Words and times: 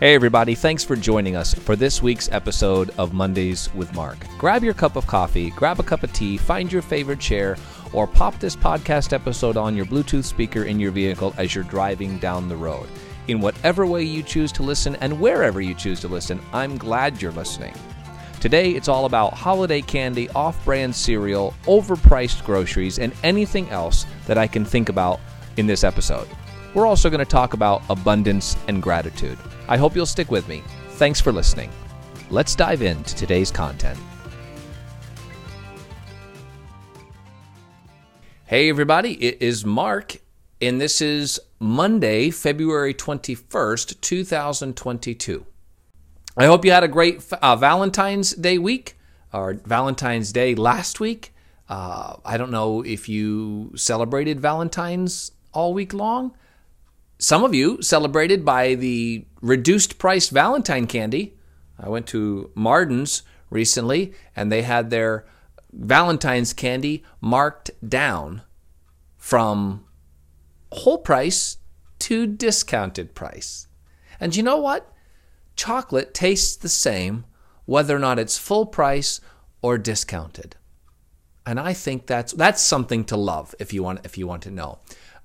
Hey, 0.00 0.14
everybody, 0.14 0.54
thanks 0.54 0.82
for 0.82 0.96
joining 0.96 1.36
us 1.36 1.52
for 1.52 1.76
this 1.76 2.02
week's 2.02 2.32
episode 2.32 2.88
of 2.96 3.12
Mondays 3.12 3.68
with 3.74 3.92
Mark. 3.92 4.16
Grab 4.38 4.64
your 4.64 4.72
cup 4.72 4.96
of 4.96 5.06
coffee, 5.06 5.50
grab 5.50 5.78
a 5.78 5.82
cup 5.82 6.02
of 6.02 6.10
tea, 6.14 6.38
find 6.38 6.72
your 6.72 6.80
favorite 6.80 7.20
chair, 7.20 7.58
or 7.92 8.06
pop 8.06 8.38
this 8.38 8.56
podcast 8.56 9.12
episode 9.12 9.58
on 9.58 9.76
your 9.76 9.84
Bluetooth 9.84 10.24
speaker 10.24 10.64
in 10.64 10.80
your 10.80 10.90
vehicle 10.90 11.34
as 11.36 11.54
you're 11.54 11.64
driving 11.64 12.16
down 12.16 12.48
the 12.48 12.56
road. 12.56 12.88
In 13.28 13.42
whatever 13.42 13.84
way 13.84 14.02
you 14.02 14.22
choose 14.22 14.52
to 14.52 14.62
listen 14.62 14.96
and 15.02 15.20
wherever 15.20 15.60
you 15.60 15.74
choose 15.74 16.00
to 16.00 16.08
listen, 16.08 16.40
I'm 16.54 16.78
glad 16.78 17.20
you're 17.20 17.30
listening. 17.32 17.74
Today, 18.40 18.70
it's 18.70 18.88
all 18.88 19.04
about 19.04 19.34
holiday 19.34 19.82
candy, 19.82 20.30
off 20.30 20.64
brand 20.64 20.96
cereal, 20.96 21.52
overpriced 21.64 22.42
groceries, 22.46 22.98
and 22.98 23.12
anything 23.22 23.68
else 23.68 24.06
that 24.26 24.38
I 24.38 24.46
can 24.46 24.64
think 24.64 24.88
about 24.88 25.20
in 25.58 25.66
this 25.66 25.84
episode. 25.84 26.26
We're 26.72 26.86
also 26.86 27.10
going 27.10 27.18
to 27.18 27.24
talk 27.24 27.54
about 27.54 27.82
abundance 27.90 28.56
and 28.68 28.80
gratitude. 28.80 29.36
I 29.68 29.76
hope 29.76 29.96
you'll 29.96 30.06
stick 30.06 30.30
with 30.30 30.46
me. 30.46 30.62
Thanks 30.90 31.20
for 31.20 31.32
listening. 31.32 31.70
Let's 32.30 32.54
dive 32.54 32.82
into 32.82 33.14
today's 33.16 33.50
content. 33.50 33.98
Hey, 38.46 38.68
everybody, 38.68 39.12
it 39.14 39.42
is 39.42 39.64
Mark, 39.64 40.16
and 40.60 40.80
this 40.80 41.00
is 41.00 41.40
Monday, 41.58 42.30
February 42.30 42.94
21st, 42.94 44.00
2022. 44.00 45.46
I 46.36 46.46
hope 46.46 46.64
you 46.64 46.70
had 46.70 46.84
a 46.84 46.88
great 46.88 47.22
uh, 47.32 47.56
Valentine's 47.56 48.32
Day 48.32 48.58
week 48.58 48.96
or 49.32 49.54
Valentine's 49.54 50.32
Day 50.32 50.54
last 50.54 51.00
week. 51.00 51.34
Uh, 51.68 52.16
I 52.24 52.36
don't 52.36 52.50
know 52.50 52.82
if 52.82 53.08
you 53.08 53.72
celebrated 53.76 54.40
Valentine's 54.40 55.32
all 55.52 55.74
week 55.74 55.92
long. 55.92 56.32
Some 57.20 57.44
of 57.44 57.54
you 57.54 57.82
celebrated 57.82 58.46
by 58.46 58.74
the 58.76 59.26
reduced 59.42 59.98
price 59.98 60.30
Valentine 60.30 60.86
candy. 60.86 61.36
I 61.78 61.90
went 61.90 62.06
to 62.08 62.50
Marden's 62.54 63.24
recently 63.50 64.14
and 64.34 64.50
they 64.50 64.62
had 64.62 64.88
their 64.88 65.26
Valentine's 65.70 66.54
candy 66.54 67.04
marked 67.20 67.70
down 67.86 68.40
from 69.18 69.84
whole 70.72 70.96
price 70.96 71.58
to 71.98 72.26
discounted 72.26 73.14
price. 73.14 73.66
And 74.18 74.34
you 74.34 74.42
know 74.42 74.56
what? 74.56 74.90
Chocolate 75.56 76.14
tastes 76.14 76.56
the 76.56 76.70
same 76.70 77.26
whether 77.66 77.94
or 77.94 77.98
not 77.98 78.18
it's 78.18 78.38
full 78.38 78.64
price 78.64 79.20
or 79.60 79.76
discounted. 79.76 80.56
And 81.44 81.60
I 81.60 81.74
think 81.74 82.06
that's 82.06 82.32
that's 82.32 82.62
something 82.62 83.04
to 83.04 83.16
love 83.18 83.54
if 83.58 83.74
you 83.74 83.82
want 83.82 84.06
if 84.06 84.16
you 84.16 84.26
want 84.26 84.42
to 84.44 84.50
know. 84.50 84.78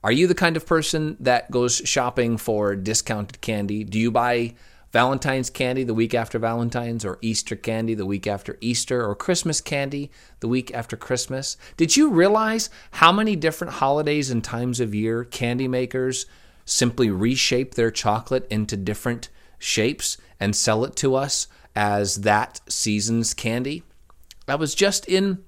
Are 0.06 0.12
you 0.12 0.28
the 0.28 0.36
kind 0.36 0.56
of 0.56 0.68
person 0.68 1.18
that 1.20 1.50
goes 1.50 1.78
shopping 1.78 2.38
for 2.38 2.76
discounted 2.76 3.42
candy? 3.42 3.84
Do 3.84 3.98
you 3.98 4.12
buy 4.12 4.54
Valentine's 4.92 5.50
candy 5.50 5.84
the 5.84 5.96
week 5.96 6.14
after 6.14 6.38
Valentine's, 6.38 7.04
or 7.04 7.18
Easter 7.24 7.56
candy 7.56 7.96
the 7.96 8.06
week 8.06 8.28
after 8.28 8.56
Easter, 8.62 9.04
or 9.04 9.16
Christmas 9.16 9.62
candy 9.62 10.12
the 10.42 10.48
week 10.48 10.72
after 10.76 10.96
Christmas? 10.96 11.58
Did 11.76 11.98
you 11.98 12.12
realize 12.12 12.70
how 12.92 13.12
many 13.12 13.36
different 13.36 13.74
holidays 13.74 14.30
and 14.30 14.44
times 14.44 14.80
of 14.80 14.94
year 14.94 15.24
candy 15.24 15.68
makers 15.68 16.28
simply 16.66 17.10
reshape 17.10 17.74
their 17.74 17.90
chocolate 17.90 18.46
into 18.52 18.78
different 18.78 19.30
shapes 19.58 20.18
and 20.40 20.56
sell 20.56 20.86
it 20.86 20.96
to 20.98 21.16
us 21.16 21.48
as 21.76 22.18
that 22.18 22.62
season's 22.70 23.34
candy? 23.34 23.82
I 24.48 24.54
was 24.54 24.76
just 24.76 25.08
in 25.08 25.44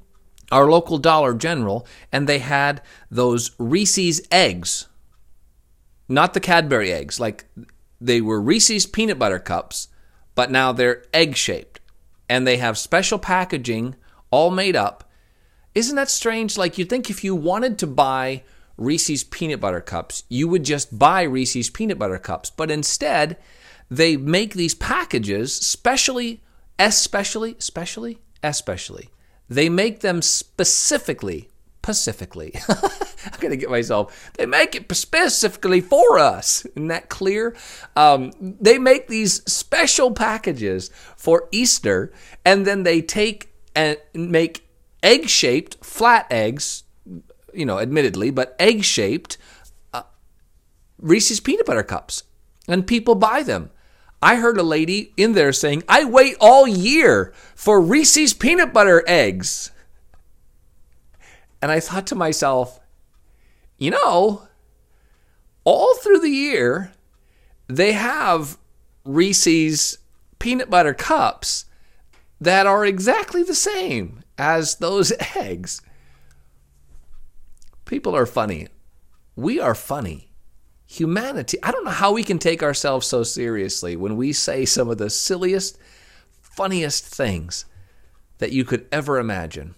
our 0.52 0.70
local 0.70 0.98
Dollar 0.98 1.34
General, 1.34 1.86
and 2.12 2.28
they 2.28 2.40
had 2.40 2.82
those 3.12 3.52
Reese's 3.58 4.22
eggs, 4.32 4.88
not 6.08 6.34
the 6.34 6.40
Cadbury 6.40 6.92
eggs. 6.92 7.20
Like 7.20 7.46
they 8.00 8.22
were 8.22 8.42
Reese's 8.42 8.86
peanut 8.86 9.20
butter 9.20 9.40
cups, 9.40 9.90
but 10.36 10.52
now 10.52 10.72
they're 10.72 11.04
egg 11.14 11.36
shaped, 11.36 11.80
and 12.30 12.46
they 12.48 12.58
have 12.58 12.78
special 12.78 13.20
packaging 13.20 13.96
all 14.32 14.50
made 14.52 14.76
up. 14.76 15.10
Isn't 15.76 15.96
that 15.96 16.10
strange? 16.10 16.58
Like 16.58 16.78
you'd 16.78 16.90
think 16.90 17.10
if 17.10 17.24
you 17.24 17.36
wanted 17.36 17.78
to 17.80 17.88
buy 17.88 18.44
Reese's 18.78 19.24
peanut 19.24 19.60
butter 19.60 19.82
cups, 19.82 20.24
you 20.30 20.48
would 20.48 20.64
just 20.64 20.98
buy 20.98 21.24
Reese's 21.24 21.70
peanut 21.70 22.00
butter 22.00 22.20
cups, 22.20 22.50
but 22.50 22.72
instead 22.72 23.38
they 23.90 24.18
make 24.18 24.54
these 24.54 24.76
packages 24.76 25.54
specially, 25.54 26.42
especially, 26.78 27.56
especially, 27.58 28.20
especially 28.44 29.10
they 29.50 29.70
make 29.70 30.02
them 30.02 30.22
specifically, 30.22 31.50
specifically. 31.82 32.54
I'm 32.68 33.40
going 33.40 33.52
to 33.52 33.58
get 33.58 33.70
myself. 33.70 34.32
They 34.36 34.46
make 34.46 34.76
it 34.76 34.94
specifically 34.94 35.82
for 35.82 36.20
us. 36.20 36.66
Isn't 36.66 36.88
that 36.88 37.10
clear? 37.10 37.56
Um, 37.96 38.32
they 38.40 38.78
make 38.78 39.08
these 39.08 39.44
special 39.52 40.12
packages 40.12 40.90
for 41.16 41.48
Easter, 41.52 42.12
and 42.46 42.66
then 42.66 42.84
they 42.84 43.02
take 43.02 43.54
and 43.76 43.98
make 44.14 44.68
egg 45.04 45.30
shaped, 45.30 45.84
flat 45.84 46.28
eggs, 46.32 46.84
you 47.54 47.66
know, 47.66 47.80
admittedly, 47.80 48.32
but 48.32 48.56
egg 48.60 48.84
shaped 48.84 49.38
uh, 49.94 50.04
Reese's 51.00 51.40
peanut 51.40 51.66
butter 51.66 51.84
cups. 51.84 52.24
And 52.68 52.86
people 52.86 53.16
buy 53.16 53.44
them. 53.44 53.70
I 54.22 54.38
heard 54.38 54.58
a 54.58 54.64
lady 54.64 55.14
in 55.16 55.34
there 55.34 55.54
saying, 55.54 55.84
I 55.88 56.04
wait 56.04 56.38
all 56.40 56.68
year 56.68 57.34
for 57.56 57.80
Reese's 57.80 58.34
peanut 58.34 58.74
butter 58.74 59.04
eggs. 59.08 59.72
And 61.62 61.72
I 61.72 61.80
thought 61.80 62.08
to 62.08 62.16
myself, 62.16 62.80
you 63.78 63.92
know, 63.92 64.48
all 65.64 65.96
through 65.98 66.20
the 66.20 66.30
year, 66.30 66.94
they 67.68 67.92
have 67.94 68.58
Reese's 69.04 70.00
peanut 70.40 70.70
butter 70.70 70.94
cups 70.94 71.66
that 72.42 72.66
are 72.66 72.86
exactly 72.86 73.44
the 73.44 73.56
same 73.56 74.24
as 74.38 74.76
those 74.76 75.12
eggs. 75.36 75.82
People 77.86 78.16
are 78.16 78.26
funny. 78.26 78.68
We 79.36 79.60
are 79.60 79.76
funny 79.76 80.27
humanity. 80.88 81.58
I 81.62 81.72
don't 81.72 81.84
know 81.84 81.92
how 81.92 82.14
we 82.14 82.24
can 82.24 82.40
take 82.40 82.64
ourselves 82.64 83.06
so 83.06 83.22
seriously 83.24 83.96
when 83.96 84.16
we 84.16 84.34
say 84.34 84.66
some 84.66 84.90
of 84.90 84.98
the 84.98 85.10
silliest, 85.10 85.78
funniest 86.42 87.06
things 87.06 87.66
that 88.40 88.54
you 88.54 88.64
could 88.64 88.88
ever 88.92 89.20
imagine. 89.20 89.76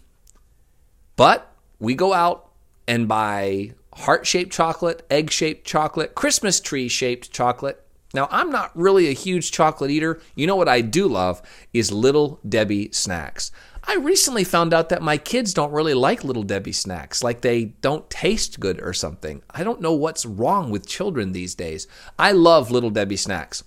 But 1.15 1.51
we 1.79 1.95
go 1.95 2.13
out 2.13 2.51
and 2.87 3.07
buy 3.07 3.73
heart 3.93 4.25
shaped 4.25 4.51
chocolate, 4.51 5.05
egg 5.09 5.31
shaped 5.31 5.65
chocolate, 5.65 6.15
Christmas 6.15 6.59
tree 6.59 6.87
shaped 6.87 7.31
chocolate. 7.31 7.83
Now, 8.13 8.27
I'm 8.31 8.49
not 8.49 8.71
really 8.75 9.07
a 9.07 9.13
huge 9.13 9.51
chocolate 9.51 9.91
eater. 9.91 10.19
You 10.35 10.47
know 10.47 10.55
what 10.55 10.69
I 10.69 10.81
do 10.81 11.07
love 11.07 11.41
is 11.73 11.91
Little 11.91 12.39
Debbie 12.47 12.91
snacks. 12.91 13.51
I 13.89 13.95
recently 13.95 14.43
found 14.43 14.71
out 14.71 14.89
that 14.89 15.01
my 15.01 15.17
kids 15.17 15.51
don't 15.51 15.71
really 15.71 15.95
like 15.95 16.23
Little 16.23 16.43
Debbie 16.43 16.73
snacks, 16.73 17.23
like 17.23 17.41
they 17.41 17.65
don't 17.81 18.07
taste 18.07 18.59
good 18.59 18.79
or 18.83 18.93
something. 18.93 19.41
I 19.49 19.63
don't 19.63 19.81
know 19.81 19.93
what's 19.93 20.27
wrong 20.27 20.69
with 20.69 20.87
children 20.87 21.31
these 21.31 21.55
days. 21.55 21.87
I 22.19 22.31
love 22.33 22.69
Little 22.69 22.91
Debbie 22.91 23.17
snacks. 23.17 23.63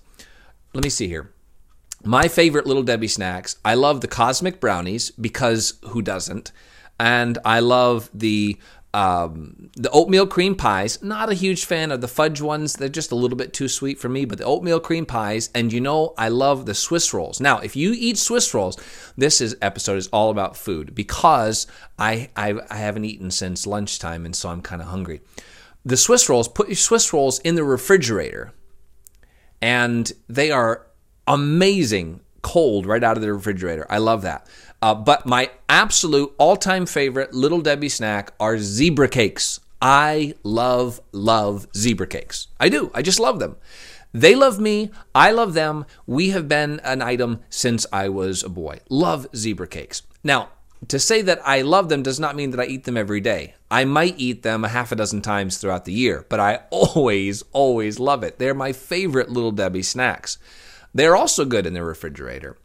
Let 0.73 0.85
me 0.85 0.89
see 0.89 1.09
here. 1.09 1.33
My 2.05 2.29
favorite 2.29 2.65
Little 2.65 2.83
Debbie 2.83 3.09
snacks, 3.09 3.57
I 3.65 3.73
love 3.73 3.99
the 3.99 4.07
Cosmic 4.07 4.61
Brownies 4.61 5.11
because 5.11 5.73
who 5.89 6.01
doesn't? 6.01 6.53
And 6.97 7.37
I 7.43 7.59
love 7.59 8.09
the 8.13 8.57
um, 8.93 9.71
the 9.75 9.89
oatmeal 9.89 10.27
cream 10.27 10.53
pies, 10.55 11.01
not 11.01 11.29
a 11.29 11.33
huge 11.33 11.65
fan 11.65 11.91
of 11.91 12.01
the 12.01 12.07
fudge 12.07 12.41
ones. 12.41 12.73
They're 12.73 12.89
just 12.89 13.11
a 13.11 13.15
little 13.15 13.37
bit 13.37 13.51
too 13.51 13.67
sweet 13.67 13.99
for 13.99 14.07
me, 14.07 14.25
but 14.25 14.37
the 14.37 14.45
oatmeal 14.45 14.79
cream 14.79 15.05
pies, 15.05 15.49
and 15.55 15.73
you 15.73 15.81
know, 15.81 16.13
I 16.17 16.29
love 16.29 16.65
the 16.65 16.75
Swiss 16.75 17.13
rolls. 17.13 17.39
Now, 17.39 17.57
if 17.59 17.75
you 17.75 17.93
eat 17.97 18.17
Swiss 18.19 18.53
rolls, 18.53 18.77
this 19.17 19.41
is, 19.41 19.57
episode 19.61 19.97
is 19.97 20.07
all 20.09 20.29
about 20.29 20.55
food 20.55 20.93
because 20.93 21.65
I, 21.97 22.29
I, 22.35 22.53
I 22.69 22.77
haven't 22.77 23.05
eaten 23.05 23.31
since 23.31 23.65
lunchtime, 23.65 24.25
and 24.25 24.35
so 24.35 24.49
I'm 24.49 24.61
kind 24.61 24.81
of 24.81 24.89
hungry. 24.89 25.21
The 25.83 25.97
Swiss 25.97 26.29
rolls, 26.29 26.47
put 26.47 26.67
your 26.67 26.75
Swiss 26.75 27.11
rolls 27.11 27.39
in 27.39 27.55
the 27.55 27.63
refrigerator, 27.63 28.53
and 29.59 30.11
they 30.29 30.51
are 30.51 30.85
amazing 31.27 32.19
cold 32.43 32.85
right 32.85 33.03
out 33.03 33.17
of 33.17 33.23
the 33.23 33.33
refrigerator. 33.33 33.87
I 33.89 33.97
love 33.97 34.21
that. 34.21 34.45
Uh, 34.83 34.93
but 34.93 35.25
my 35.25 35.49
absolute 35.69 36.33
all 36.37 36.57
time 36.57 36.85
favorite 36.85 37.33
Little 37.33 37.61
Debbie 37.61 37.87
snack 37.87 38.33
are 38.37 38.57
zebra 38.57 39.07
cakes. 39.07 39.61
I 39.81 40.33
love, 40.43 40.99
love 41.13 41.67
zebra 41.73 42.05
cakes. 42.05 42.47
I 42.59 42.67
do. 42.67 42.91
I 42.93 43.01
just 43.01 43.17
love 43.17 43.39
them. 43.39 43.55
They 44.11 44.35
love 44.35 44.59
me. 44.59 44.91
I 45.15 45.31
love 45.31 45.53
them. 45.53 45.85
We 46.05 46.31
have 46.31 46.49
been 46.49 46.81
an 46.81 47.01
item 47.01 47.39
since 47.49 47.85
I 47.93 48.09
was 48.09 48.43
a 48.43 48.49
boy. 48.49 48.81
Love 48.89 49.25
zebra 49.33 49.67
cakes. 49.67 50.01
Now, 50.21 50.49
to 50.89 50.99
say 50.99 51.21
that 51.21 51.39
I 51.45 51.61
love 51.61 51.87
them 51.87 52.03
does 52.03 52.19
not 52.19 52.35
mean 52.35 52.51
that 52.51 52.59
I 52.59 52.65
eat 52.65 52.83
them 52.83 52.97
every 52.97 53.21
day. 53.21 53.53
I 53.71 53.85
might 53.85 54.15
eat 54.19 54.43
them 54.43 54.65
a 54.65 54.67
half 54.67 54.91
a 54.91 54.97
dozen 54.97 55.21
times 55.21 55.59
throughout 55.59 55.85
the 55.85 55.93
year, 55.93 56.25
but 56.27 56.41
I 56.41 56.63
always, 56.71 57.41
always 57.53 58.01
love 58.01 58.21
it. 58.21 58.37
They're 58.37 58.53
my 58.53 58.73
favorite 58.73 59.29
Little 59.29 59.53
Debbie 59.53 59.81
snacks. 59.81 60.39
They're 60.93 61.15
also 61.15 61.45
good 61.45 61.65
in 61.65 61.73
the 61.73 61.85
refrigerator. 61.85 62.57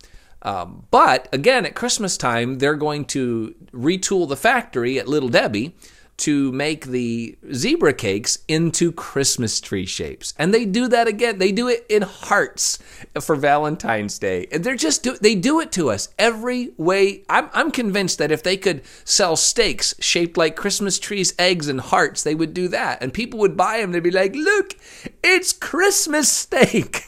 Um, 0.43 0.87
but 0.91 1.29
again, 1.33 1.67
at 1.67 1.75
Christmas 1.75 2.17
time, 2.17 2.59
they're 2.59 2.77
going 2.77 3.05
to 3.07 3.55
retool 3.73 4.29
the 4.29 4.37
factory 4.37 4.99
at 4.99 5.09
Little 5.09 5.29
Debbie 5.29 5.75
to 6.19 6.51
make 6.51 6.87
the 6.87 7.39
zebra 7.55 7.93
cakes 7.93 8.39
into 8.49 8.91
Christmas 8.91 9.61
tree 9.61 9.87
shapes. 9.87 10.35
And 10.37 10.53
they 10.53 10.65
do 10.65 10.89
that 10.89 11.07
again. 11.07 11.39
They 11.39 11.53
do 11.53 11.69
it 11.69 11.87
in 11.89 12.03
hearts 12.03 12.79
for 13.21 13.37
Valentine's 13.37 14.19
Day. 14.19 14.49
And 14.51 14.65
they're 14.65 14.75
just 14.75 15.05
do, 15.05 15.17
they 15.17 15.37
do 15.37 15.61
it 15.61 15.71
to 15.73 15.91
us 15.91 16.09
every 16.19 16.73
way. 16.77 17.25
I'm 17.29 17.49
I'm 17.53 17.71
convinced 17.71 18.19
that 18.19 18.33
if 18.33 18.43
they 18.43 18.57
could 18.57 18.83
sell 19.05 19.37
steaks 19.37 19.95
shaped 20.01 20.37
like 20.37 20.57
Christmas 20.57 20.99
trees, 20.99 21.35
eggs 21.39 21.69
and 21.69 21.81
hearts, 21.81 22.25
they 22.25 22.35
would 22.35 22.53
do 22.53 22.67
that. 22.69 23.01
And 23.01 23.15
people 23.15 23.39
would 23.39 23.57
buy 23.57 23.81
them. 23.81 23.93
They'd 23.93 24.03
be 24.03 24.11
like, 24.11 24.35
"Look, 24.35 24.75
it's 25.23 25.53
Christmas 25.53 26.31
steak." 26.31 27.05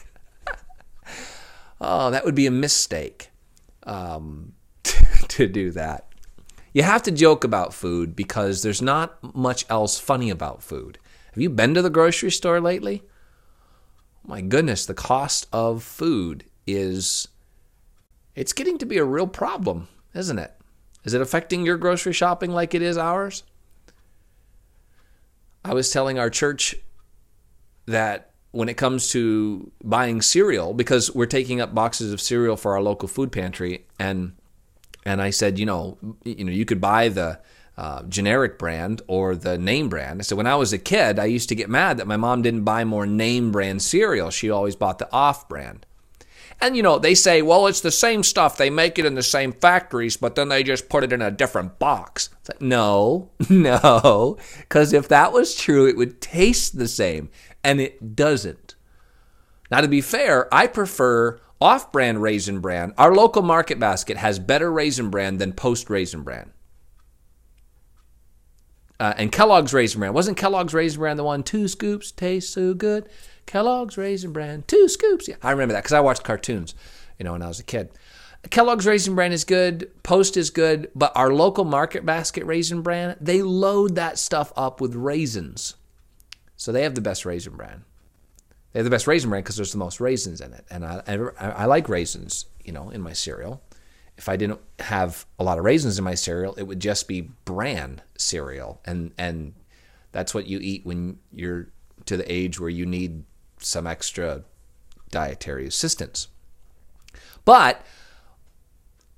oh, 1.81 2.11
that 2.11 2.23
would 2.23 2.35
be 2.35 2.47
a 2.47 2.51
mistake. 2.51 3.31
Um, 3.83 4.53
to 5.27 5.47
do 5.47 5.71
that. 5.71 6.07
You 6.73 6.83
have 6.83 7.03
to 7.03 7.11
joke 7.11 7.43
about 7.43 7.73
food 7.73 8.15
because 8.15 8.63
there's 8.63 8.81
not 8.81 9.35
much 9.35 9.65
else 9.69 9.99
funny 9.99 10.29
about 10.29 10.63
food. 10.63 10.97
Have 11.33 11.41
you 11.41 11.49
been 11.49 11.73
to 11.73 11.81
the 11.81 11.89
grocery 11.89 12.31
store 12.31 12.61
lately? 12.61 13.03
My 14.25 14.41
goodness, 14.41 14.85
the 14.85 14.93
cost 14.93 15.47
of 15.51 15.83
food 15.83 16.45
is 16.65 17.27
it's 18.35 18.53
getting 18.53 18.77
to 18.77 18.85
be 18.85 18.97
a 18.97 19.03
real 19.03 19.27
problem, 19.27 19.87
isn't 20.13 20.39
it? 20.39 20.53
Is 21.03 21.13
it 21.13 21.21
affecting 21.21 21.65
your 21.65 21.77
grocery 21.77 22.13
shopping 22.13 22.51
like 22.51 22.73
it 22.73 22.81
is 22.81 22.97
ours? 22.97 23.43
I 25.65 25.73
was 25.73 25.91
telling 25.91 26.19
our 26.19 26.29
church 26.29 26.75
that 27.85 28.30
when 28.51 28.69
it 28.69 28.75
comes 28.75 29.09
to 29.11 29.71
buying 29.83 30.21
cereal, 30.21 30.73
because 30.73 31.13
we're 31.13 31.25
taking 31.25 31.61
up 31.61 31.73
boxes 31.73 32.11
of 32.11 32.21
cereal 32.21 32.57
for 32.57 32.73
our 32.73 32.81
local 32.81 33.07
food 33.07 33.31
pantry, 33.31 33.85
and 33.99 34.33
and 35.05 35.21
I 35.21 35.31
said, 35.31 35.57
you 35.57 35.65
know, 35.65 35.97
you 36.23 36.43
know, 36.43 36.51
you 36.51 36.65
could 36.65 36.81
buy 36.81 37.09
the 37.09 37.39
uh, 37.77 38.03
generic 38.03 38.59
brand 38.59 39.01
or 39.07 39.35
the 39.35 39.57
name 39.57 39.89
brand. 39.89 40.25
So 40.25 40.35
when 40.35 40.45
I 40.45 40.55
was 40.55 40.73
a 40.73 40.77
kid, 40.77 41.17
I 41.17 41.25
used 41.25 41.49
to 41.49 41.55
get 41.55 41.69
mad 41.69 41.97
that 41.97 42.07
my 42.07 42.17
mom 42.17 42.41
didn't 42.41 42.63
buy 42.63 42.83
more 42.83 43.07
name 43.07 43.51
brand 43.51 43.81
cereal. 43.81 44.29
She 44.29 44.49
always 44.49 44.75
bought 44.75 44.99
the 44.99 45.11
off 45.11 45.49
brand. 45.49 45.85
And 46.63 46.77
you 46.77 46.83
know, 46.83 46.99
they 46.99 47.15
say, 47.15 47.41
well, 47.41 47.65
it's 47.65 47.81
the 47.81 47.89
same 47.89 48.21
stuff. 48.21 48.55
They 48.55 48.69
make 48.69 48.99
it 48.99 49.05
in 49.05 49.15
the 49.15 49.23
same 49.23 49.51
factories, 49.51 50.15
but 50.15 50.35
then 50.35 50.49
they 50.49 50.61
just 50.61 50.89
put 50.89 51.03
it 51.03 51.11
in 51.11 51.21
a 51.21 51.31
different 51.31 51.79
box. 51.79 52.29
It's 52.41 52.49
like, 52.49 52.61
no, 52.61 53.31
no, 53.49 54.37
because 54.59 54.93
if 54.93 55.07
that 55.07 55.33
was 55.33 55.55
true, 55.55 55.87
it 55.87 55.97
would 55.97 56.21
taste 56.21 56.77
the 56.77 56.87
same, 56.87 57.29
and 57.63 57.79
it 57.81 58.15
doesn't. 58.15 58.75
Now, 59.69 59.81
to 59.81 59.87
be 59.87 60.01
fair, 60.01 60.53
I 60.53 60.67
prefer 60.67 61.39
off 61.61 61.91
brand 61.91 62.21
Raisin 62.21 62.59
Bran, 62.59 62.93
our 62.97 63.13
local 63.13 63.43
market 63.43 63.79
basket 63.79 64.17
has 64.17 64.39
better 64.39 64.71
Raisin 64.71 65.09
Bran 65.09 65.37
than 65.37 65.53
post 65.53 65.89
Raisin 65.89 66.23
Bran. 66.23 66.51
Uh, 68.99 69.13
and 69.17 69.31
Kellogg's 69.31 69.73
Raisin 69.73 69.99
Bran. 69.99 70.13
Wasn't 70.13 70.37
Kellogg's 70.37 70.73
Raisin 70.73 70.99
Bran 70.99 71.17
the 71.17 71.23
one, 71.23 71.43
two 71.43 71.67
scoops, 71.67 72.11
taste 72.11 72.53
so 72.53 72.73
good? 72.73 73.07
Kellogg's 73.45 73.97
Raisin 73.97 74.33
Bran, 74.33 74.63
two 74.67 74.87
scoops. 74.87 75.27
Yeah, 75.27 75.35
I 75.41 75.51
remember 75.51 75.73
that 75.73 75.83
because 75.83 75.93
I 75.93 76.01
watched 76.01 76.23
cartoons, 76.23 76.75
you 77.17 77.23
know, 77.23 77.33
when 77.33 77.41
I 77.41 77.47
was 77.47 77.59
a 77.59 77.63
kid. 77.63 77.89
Kellogg's 78.49 78.87
Raisin 78.87 79.15
Bran 79.15 79.31
is 79.31 79.43
good, 79.43 79.91
Post 80.03 80.35
is 80.35 80.49
good, 80.49 80.89
but 80.95 81.11
our 81.15 81.31
local 81.31 81.63
market 81.63 82.05
basket 82.05 82.43
Raisin 82.45 82.81
Bran, 82.81 83.15
they 83.21 83.41
load 83.43 83.95
that 83.95 84.17
stuff 84.17 84.51
up 84.55 84.81
with 84.81 84.95
raisins. 84.95 85.75
So 86.61 86.71
they 86.71 86.83
have 86.83 86.93
the 86.93 87.01
best 87.01 87.25
Raisin 87.25 87.55
Bran. 87.57 87.85
They 88.71 88.77
have 88.77 88.83
the 88.83 88.91
best 88.91 89.07
raisin 89.07 89.31
bran 89.31 89.41
because 89.41 89.55
there's 89.55 89.71
the 89.71 89.79
most 89.79 89.99
raisins 89.99 90.41
in 90.41 90.53
it, 90.53 90.63
and 90.69 90.85
I, 90.85 91.01
I, 91.07 91.49
I 91.49 91.65
like 91.65 91.89
raisins, 91.89 92.45
you 92.63 92.71
know, 92.71 92.91
in 92.91 93.01
my 93.01 93.13
cereal. 93.13 93.63
If 94.15 94.29
I 94.29 94.35
didn't 94.37 94.59
have 94.77 95.25
a 95.39 95.43
lot 95.43 95.57
of 95.57 95.65
raisins 95.65 95.97
in 95.97 96.03
my 96.03 96.13
cereal, 96.13 96.53
it 96.53 96.63
would 96.63 96.79
just 96.79 97.07
be 97.07 97.31
bran 97.45 98.03
cereal, 98.15 98.79
and 98.85 99.11
and 99.17 99.55
that's 100.11 100.35
what 100.35 100.45
you 100.45 100.59
eat 100.61 100.85
when 100.85 101.17
you're 101.33 101.69
to 102.05 102.15
the 102.15 102.31
age 102.31 102.59
where 102.59 102.69
you 102.69 102.85
need 102.85 103.23
some 103.57 103.87
extra 103.87 104.43
dietary 105.09 105.65
assistance. 105.65 106.27
But 107.43 107.83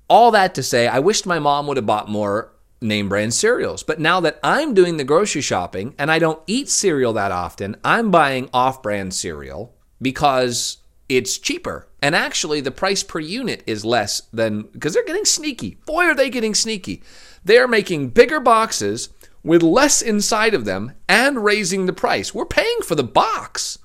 all 0.08 0.30
that 0.30 0.54
to 0.54 0.62
say, 0.62 0.88
I 0.88 0.98
wished 0.98 1.26
my 1.26 1.38
mom 1.38 1.66
would 1.66 1.76
have 1.76 1.84
bought 1.84 2.08
more 2.08 2.53
name 2.80 3.08
brand 3.08 3.34
cereals. 3.34 3.82
But 3.82 4.00
now 4.00 4.20
that 4.20 4.38
I'm 4.42 4.74
doing 4.74 4.96
the 4.96 5.04
grocery 5.04 5.40
shopping 5.40 5.94
and 5.98 6.10
I 6.10 6.18
don't 6.18 6.42
eat 6.46 6.68
cereal 6.68 7.12
that 7.14 7.32
often, 7.32 7.76
I'm 7.84 8.10
buying 8.10 8.48
off 8.52 8.82
brand 8.82 9.14
cereal 9.14 9.74
because 10.00 10.78
it's 11.08 11.38
cheaper. 11.38 11.88
And 12.02 12.14
actually, 12.14 12.60
the 12.60 12.70
price 12.70 13.02
per 13.02 13.18
unit 13.20 13.62
is 13.66 13.84
less 13.84 14.22
than 14.32 14.62
because 14.62 14.94
they're 14.94 15.04
getting 15.04 15.24
sneaky. 15.24 15.78
Boy, 15.86 16.04
are 16.04 16.14
they 16.14 16.30
getting 16.30 16.54
sneaky. 16.54 17.02
They're 17.44 17.68
making 17.68 18.10
bigger 18.10 18.40
boxes 18.40 19.08
with 19.42 19.62
less 19.62 20.00
inside 20.02 20.54
of 20.54 20.64
them 20.64 20.92
and 21.08 21.44
raising 21.44 21.86
the 21.86 21.92
price. 21.92 22.34
We're 22.34 22.46
paying 22.46 22.78
for 22.82 22.94
the 22.94 23.04
box. 23.04 23.78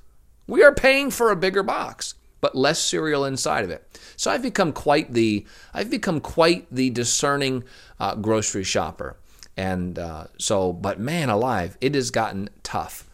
We 0.47 0.63
are 0.63 0.73
paying 0.73 1.11
for 1.11 1.29
a 1.29 1.35
bigger 1.35 1.61
box, 1.63 2.15
but 2.41 2.55
less 2.55 2.79
cereal 2.79 3.25
inside 3.25 3.63
of 3.63 3.69
it. 3.69 3.99
So 4.15 4.31
I've 4.31 4.41
become 4.41 4.71
quite 4.73 5.13
the 5.13 5.45
I've 5.73 5.89
become 5.89 6.19
quite 6.19 6.67
the 6.71 6.89
discerning 6.89 7.63
uh, 7.99 8.15
grocery 8.15 8.63
shopper. 8.63 9.17
And 9.57 9.99
uh, 9.99 10.27
so, 10.37 10.71
but 10.71 11.01
man 11.01 11.29
alive, 11.29 11.77
it 11.81 11.93
has 11.93 12.11
gotten 12.11 12.49
tough. 12.63 13.09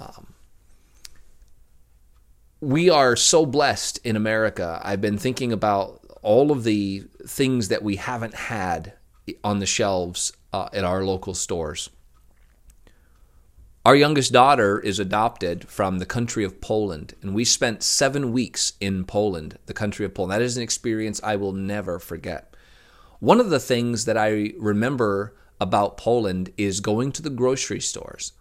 Um, 0.00 0.34
we 2.60 2.90
are 2.90 3.14
so 3.14 3.46
blessed 3.46 4.00
in 4.02 4.16
America. 4.16 4.80
I've 4.82 5.00
been 5.00 5.18
thinking 5.18 5.52
about 5.52 6.00
all 6.22 6.50
of 6.50 6.64
the 6.64 7.04
things 7.26 7.68
that 7.68 7.84
we 7.84 7.94
haven't 7.94 8.34
had 8.34 8.94
on 9.44 9.60
the 9.60 9.66
shelves 9.66 10.32
uh, 10.52 10.68
at 10.72 10.84
our 10.84 11.04
local 11.04 11.34
stores. 11.34 11.90
Our 13.88 13.96
youngest 13.96 14.34
daughter 14.34 14.78
is 14.78 14.98
adopted 14.98 15.66
from 15.66 15.98
the 15.98 16.04
country 16.04 16.44
of 16.44 16.60
Poland, 16.60 17.14
and 17.22 17.32
we 17.32 17.46
spent 17.46 17.82
seven 17.82 18.32
weeks 18.32 18.74
in 18.80 19.06
Poland, 19.06 19.58
the 19.64 19.72
country 19.72 20.04
of 20.04 20.12
Poland. 20.12 20.32
That 20.32 20.42
is 20.42 20.58
an 20.58 20.62
experience 20.62 21.22
I 21.24 21.36
will 21.36 21.54
never 21.54 21.98
forget. 21.98 22.54
One 23.18 23.40
of 23.40 23.48
the 23.48 23.58
things 23.58 24.04
that 24.04 24.18
I 24.18 24.52
remember 24.58 25.34
about 25.58 25.96
Poland 25.96 26.52
is 26.58 26.80
going 26.80 27.12
to 27.12 27.22
the 27.22 27.30
grocery 27.30 27.80
stores 27.80 28.34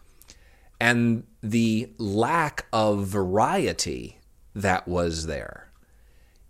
and 0.81 1.23
the 1.41 1.94
lack 1.97 2.65
of 2.73 3.07
variety 3.07 4.19
that 4.53 4.85
was 4.85 5.27
there. 5.27 5.71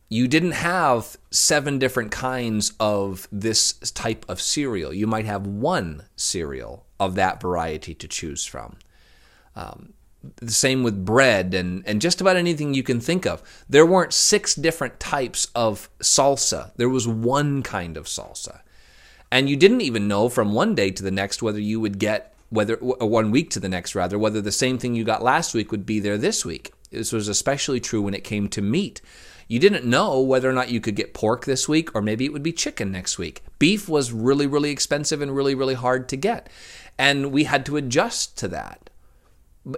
You 0.09 0.27
didn't 0.27 0.53
have 0.53 1.17
seven 1.29 1.77
different 1.77 2.09
kinds 2.09 2.73
of 2.79 3.27
this 3.31 3.73
type 3.91 4.25
of 4.27 4.41
cereal. 4.41 4.91
You 4.91 5.05
might 5.05 5.25
have 5.25 5.45
one 5.45 6.05
cereal 6.15 6.88
of 6.99 7.13
that 7.13 7.39
variety 7.39 7.94
to 7.94 8.07
choose 8.07 8.44
from. 8.44 8.77
Um, 9.57 9.94
the 10.38 10.51
same 10.51 10.83
with 10.83 11.04
bread 11.06 11.54
and, 11.54 11.83
and 11.88 12.01
just 12.01 12.21
about 12.21 12.36
anything 12.36 12.74
you 12.74 12.83
can 12.83 13.00
think 13.00 13.25
of. 13.25 13.42
There 13.68 13.86
weren't 13.86 14.13
six 14.13 14.54
different 14.54 14.99
types 14.99 15.47
of 15.56 15.90
salsa, 15.99 16.71
there 16.76 16.90
was 16.90 17.07
one 17.07 17.64
kind 17.64 17.97
of 17.97 18.06
salsa. 18.06 18.61
And 19.31 19.49
you 19.49 19.57
didn't 19.57 19.81
even 19.81 20.07
know 20.07 20.30
from 20.30 20.54
one 20.54 20.76
day 20.76 20.92
to 20.92 21.04
the 21.04 21.11
next 21.11 21.42
whether 21.42 21.59
you 21.59 21.80
would 21.80 21.99
get, 21.99 22.33
whether 22.49 22.76
one 22.78 23.31
week 23.31 23.49
to 23.52 23.59
the 23.59 23.69
next 23.69 23.95
rather, 23.95 24.18
whether 24.18 24.42
the 24.42 24.52
same 24.52 24.78
thing 24.78 24.95
you 24.95 25.04
got 25.04 25.23
last 25.23 25.54
week 25.54 25.71
would 25.71 25.85
be 25.85 25.99
there 25.99 26.18
this 26.18 26.45
week. 26.45 26.71
This 26.92 27.11
was 27.11 27.28
especially 27.28 27.80
true 27.80 28.02
when 28.02 28.14
it 28.14 28.23
came 28.23 28.47
to 28.49 28.61
meat. 28.61 29.02
You 29.49 29.59
didn't 29.59 29.85
know 29.85 30.21
whether 30.21 30.49
or 30.49 30.54
not 30.54 30.69
you 30.69 30.80
could 30.80 30.95
get 30.95 31.14
pork 31.14 31.45
this 31.45 31.68
week 31.68 31.94
or 31.95 32.02
maybe 32.02 32.26
it 32.26 32.33
would 32.33 32.44
be 32.44 32.54
chicken 32.54 32.92
next 32.92 33.18
week. 33.18 33.44
Beef 33.59 33.90
was 33.90 34.11
really, 34.11 34.47
really 34.47 34.71
expensive 34.71 35.21
and 35.21 35.35
really, 35.35 35.56
really 35.56 35.73
hard 35.73 36.07
to 36.09 36.18
get. 36.18 36.49
And 36.97 37.31
we 37.31 37.45
had 37.45 37.66
to 37.66 37.78
adjust 37.78 38.37
to 38.40 38.47
that 38.49 38.90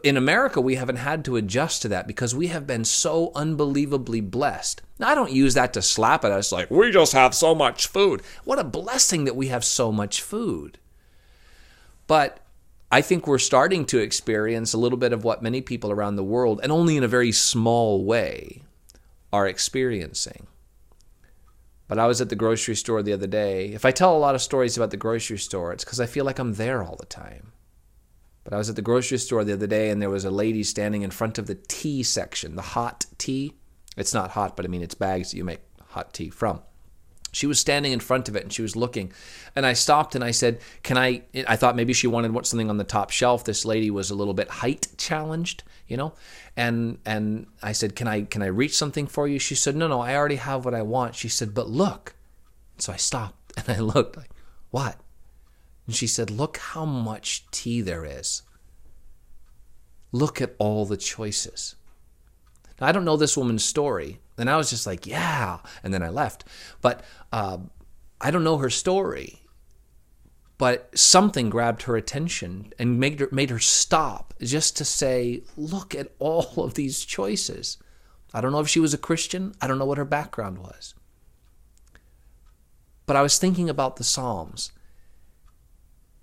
in 0.03 0.17
America, 0.17 0.62
we 0.62 0.75
haven't 0.75 0.98
had 0.98 1.25
to 1.25 1.36
adjust 1.36 1.81
to 1.81 1.88
that 1.88 2.08
because 2.08 2.36
we 2.36 2.48
have 2.48 2.67
been 2.67 2.86
so 2.86 3.31
unbelievably 3.36 4.22
blessed. 4.22 4.81
Now, 5.00 5.10
I 5.10 5.15
don't 5.15 5.31
use 5.31 5.53
that 5.55 5.74
to 5.74 5.81
slap 5.81 6.24
at 6.24 6.31
us 6.31 6.51
like, 6.51 6.69
we 6.69 6.91
just 6.91 7.13
have 7.13 7.34
so 7.34 7.55
much 7.55 7.88
food. 7.88 8.22
What 8.43 8.60
a 8.60 8.63
blessing 8.63 9.25
that 9.25 9.36
we 9.36 9.48
have 9.48 9.65
so 9.65 9.91
much 9.91 10.22
food. 10.22 10.77
But 12.08 12.39
I 12.91 13.01
think 13.01 13.25
we're 13.25 13.39
starting 13.39 13.86
to 13.86 14.00
experience 14.00 14.74
a 14.74 14.77
little 14.77 14.98
bit 14.98 15.13
of 15.13 15.24
what 15.24 15.43
many 15.43 15.62
people 15.62 15.91
around 15.91 16.15
the 16.15 16.24
world, 16.24 16.60
and 16.62 16.72
only 16.72 16.98
in 16.98 17.03
a 17.03 17.08
very 17.08 17.31
small 17.31 18.03
way, 18.03 18.63
are 19.31 19.48
experiencing. 19.48 20.48
But 21.88 22.00
I 22.00 22.08
was 22.08 22.22
at 22.22 22.29
the 22.29 22.36
grocery 22.36 22.75
store 22.75 23.01
the 23.01 23.13
other 23.13 23.27
day. 23.27 23.69
If 23.69 23.86
I 23.86 23.91
tell 23.91 24.15
a 24.15 24.19
lot 24.19 24.36
of 24.36 24.41
stories 24.41 24.77
about 24.77 24.91
the 24.91 24.98
grocery 24.98 25.39
store, 25.39 25.72
it's 25.72 25.84
because 25.84 26.00
I 26.00 26.05
feel 26.05 26.25
like 26.25 26.38
I'm 26.38 26.53
there 26.53 26.84
all 26.84 26.96
the 26.96 27.05
time. 27.05 27.53
But 28.50 28.56
I 28.56 28.58
was 28.58 28.70
at 28.70 28.75
the 28.75 28.82
grocery 28.82 29.20
store 29.20 29.44
the 29.44 29.53
other 29.53 29.68
day 29.68 29.91
and 29.91 30.01
there 30.01 30.10
was 30.10 30.25
a 30.25 30.32
lady 30.32 30.63
standing 30.63 31.03
in 31.03 31.12
front 31.12 31.38
of 31.38 31.46
the 31.46 31.53
tea 31.53 32.01
section, 32.01 32.56
the 32.56 32.63
hot 32.63 33.06
tea. 33.20 33.53
It's 33.96 34.12
not 34.13 34.32
hot, 34.32 34.56
but 34.56 34.65
I 34.65 34.70
mean, 34.70 34.82
it's 34.82 34.96
bags 34.96 35.29
that 35.29 35.38
you 35.38 35.44
make 35.44 35.60
hot 35.89 36.15
tea 36.15 36.32
from. 36.32 36.62
She 37.32 37.46
was 37.46 37.60
standing 37.60 37.91
in 37.91 38.00
front 38.00 38.27
of 38.27 38.36
it 38.36 38.41
and 38.41 38.51
she 38.51 38.63
was 38.63 38.75
looking. 38.75 39.13
And 39.56 39.68
I 39.68 39.74
stopped 39.74 40.15
and 40.15 40.24
I 40.24 40.32
said, 40.32 40.62
Can 40.82 40.98
I? 40.98 41.22
I 41.48 41.58
thought 41.58 41.75
maybe 41.75 41.94
she 41.94 42.08
wanted 42.08 42.34
something 42.48 42.72
on 42.72 42.77
the 42.77 42.84
top 42.84 43.12
shelf. 43.12 43.44
This 43.44 43.65
lady 43.65 43.91
was 43.91 44.10
a 44.10 44.15
little 44.15 44.34
bit 44.34 44.50
height 44.50 44.88
challenged, 44.98 45.62
you 45.88 45.96
know? 45.96 46.13
And 46.58 46.98
and 47.06 47.46
I 47.62 47.74
said, 47.74 47.96
Can 47.96 48.08
I 48.08 48.24
can 48.24 48.41
I 48.41 48.48
reach 48.48 48.75
something 48.75 49.06
for 49.06 49.27
you? 49.27 49.38
She 49.38 49.53
said, 49.53 49.75
No, 49.75 49.88
no, 49.88 50.01
I 50.01 50.15
already 50.15 50.38
have 50.38 50.65
what 50.65 50.74
I 50.74 50.82
want. 50.82 51.13
She 51.13 51.29
said, 51.29 51.53
But 51.53 51.70
look. 51.70 52.15
So 52.79 52.91
I 52.94 52.98
stopped 52.98 53.53
and 53.58 53.77
I 53.77 53.79
looked 53.79 54.18
like, 54.18 54.32
What? 54.72 54.96
And 55.89 55.96
she 55.96 56.05
said, 56.05 56.29
Look 56.29 56.58
how 56.58 56.86
much 56.86 57.50
tea 57.50 57.81
there 57.81 58.05
is. 58.05 58.43
Look 60.12 60.39
at 60.39 60.53
all 60.60 60.86
the 60.86 60.98
choices. 60.98 61.74
Now, 62.79 62.86
I 62.86 62.91
don't 62.91 63.05
know 63.05 63.17
this 63.17 63.36
woman's 63.36 63.65
story. 63.65 64.19
And 64.38 64.51
I 64.51 64.58
was 64.58 64.69
just 64.69 64.86
like, 64.86 65.08
Yeah. 65.08 65.62
And 65.81 65.91
then 65.91 66.03
I 66.03 66.10
left. 66.10 66.43
But 66.79 67.03
uh, 67.34 67.58
I 68.22 68.29
don't 68.29 68.43
know 68.43 68.58
her 68.58 68.69
story. 68.69 69.41
But 70.60 70.96
something 70.96 71.50
grabbed 71.50 71.81
her 71.81 71.96
attention 71.96 72.72
and 72.77 73.00
made 73.00 73.19
her, 73.19 73.29
made 73.31 73.50
her 73.50 73.58
stop 73.58 74.36
just 74.39 74.77
to 74.77 74.86
say, 74.86 75.41
Look 75.58 75.96
at 75.96 76.12
all 76.19 76.53
of 76.58 76.75
these 76.75 77.03
choices. 77.03 77.79
I 78.31 78.41
don't 78.41 78.51
know 78.51 78.60
if 78.60 78.69
she 78.69 78.79
was 78.79 78.93
a 78.93 79.00
Christian. 79.00 79.55
I 79.60 79.65
don't 79.65 79.79
know 79.79 79.86
what 79.86 79.98
her 79.98 80.05
background 80.05 80.60
was. 80.60 80.93
But 83.08 83.15
I 83.15 83.24
was 83.24 83.39
thinking 83.39 83.72
about 83.72 83.96
the 83.96 84.03
Psalms. 84.03 84.72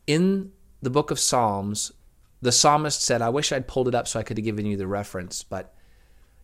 In 0.06 0.52
the 0.82 0.90
book 0.90 1.10
of 1.10 1.18
Psalms, 1.18 1.92
the 2.40 2.52
psalmist 2.52 3.02
said, 3.02 3.22
I 3.22 3.28
wish 3.28 3.50
I'd 3.50 3.66
pulled 3.66 3.88
it 3.88 3.94
up 3.94 4.06
so 4.06 4.20
I 4.20 4.22
could 4.22 4.38
have 4.38 4.44
given 4.44 4.66
you 4.66 4.76
the 4.76 4.86
reference, 4.86 5.42
but 5.42 5.75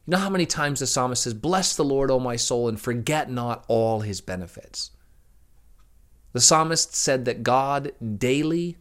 you 0.07 0.11
know 0.11 0.19
how 0.19 0.31
many 0.31 0.47
times 0.47 0.81
the 0.81 0.87
psalmist 0.87 1.23
says, 1.23 1.35
Bless 1.35 1.77
the 1.77 1.85
Lord, 1.85 2.11
O 2.11 2.19
my 2.19 2.35
soul, 2.35 2.69
and 2.69 2.81
forget 2.81 3.31
not 3.31 3.65
all 3.69 4.01
his 4.01 4.21
benefits. 4.21 4.91
The 6.33 6.41
psalmist 6.41 6.97
said 6.97 7.25
that 7.27 7.43
God 7.43 7.93
daily 8.19 8.79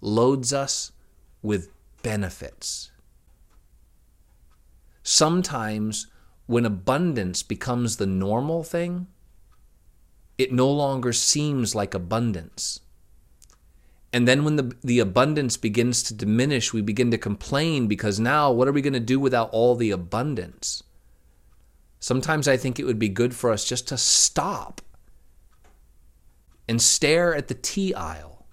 loads 0.00 0.52
us 0.52 0.90
with 1.42 1.70
benefits. 2.02 2.90
Sometimes, 5.02 6.08
when 6.46 6.64
abundance 6.64 7.42
becomes 7.42 7.96
the 7.98 8.06
normal 8.06 8.64
thing, 8.64 9.06
it 10.38 10.52
no 10.52 10.70
longer 10.70 11.12
seems 11.12 11.74
like 11.74 11.94
abundance. 11.94 12.80
And 14.14 14.28
then 14.28 14.44
when 14.44 14.54
the, 14.54 14.76
the 14.84 15.00
abundance 15.00 15.56
begins 15.56 16.00
to 16.04 16.14
diminish, 16.14 16.72
we 16.72 16.82
begin 16.82 17.10
to 17.10 17.18
complain 17.18 17.88
because 17.88 18.20
now 18.20 18.52
what 18.52 18.68
are 18.68 18.72
we 18.72 18.80
going 18.80 18.92
to 18.92 19.00
do 19.00 19.18
without 19.18 19.50
all 19.50 19.74
the 19.74 19.90
abundance? 19.90 20.84
Sometimes 21.98 22.46
I 22.46 22.56
think 22.56 22.78
it 22.78 22.84
would 22.84 23.00
be 23.00 23.08
good 23.08 23.34
for 23.34 23.50
us 23.50 23.64
just 23.64 23.88
to 23.88 23.98
stop 23.98 24.80
and 26.68 26.80
stare 26.80 27.34
at 27.34 27.48
the 27.48 27.54
tea 27.54 27.92
aisle. 27.92 28.46